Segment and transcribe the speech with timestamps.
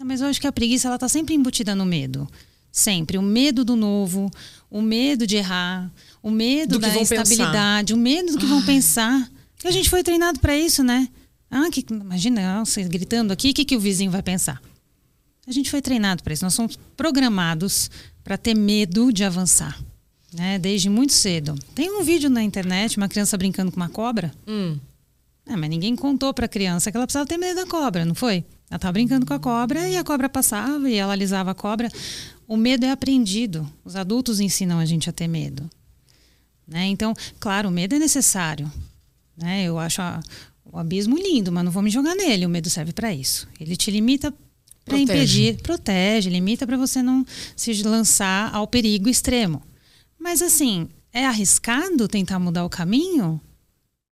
[0.00, 2.28] Mas eu acho que a preguiça ela tá sempre embutida no medo.
[2.70, 3.18] Sempre.
[3.18, 4.30] O medo do novo,
[4.70, 9.30] o medo de errar, o medo da instabilidade, o medo do que vão pensar.
[9.64, 11.08] A gente foi treinado para isso, né?
[11.50, 14.60] Ah, que, imagina, você gritando aqui, o que, que o vizinho vai pensar?
[15.46, 16.44] A gente foi treinado para isso.
[16.44, 17.90] Nós somos programados
[18.24, 19.78] para ter medo de avançar,
[20.32, 20.58] né?
[20.58, 21.54] Desde muito cedo.
[21.74, 24.32] Tem um vídeo na internet, uma criança brincando com uma cobra.
[24.48, 24.78] Hum.
[25.46, 28.14] É, mas ninguém contou para a criança que ela precisava ter medo da cobra, não
[28.14, 28.44] foi?
[28.72, 31.90] Ela estava brincando com a cobra e a cobra passava e ela alisava a cobra.
[32.48, 33.70] O medo é aprendido.
[33.84, 35.68] Os adultos ensinam a gente a ter medo.
[36.66, 36.86] Né?
[36.86, 38.72] Então, claro, o medo é necessário.
[39.36, 39.64] Né?
[39.64, 40.22] Eu acho a,
[40.64, 42.46] o abismo lindo, mas não vou me jogar nele.
[42.46, 43.46] O medo serve para isso.
[43.60, 44.32] Ele te limita
[44.86, 49.60] para impedir, protege, limita para você não se lançar ao perigo extremo.
[50.18, 53.38] Mas assim, é arriscado tentar mudar o caminho?